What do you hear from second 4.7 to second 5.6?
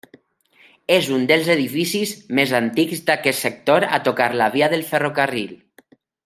del ferrocarril.